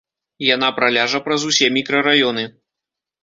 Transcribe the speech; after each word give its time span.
Яна 0.55 0.69
праляжа 0.77 1.19
праз 1.27 1.45
усе 1.51 1.67
мікрараёны. 1.77 2.47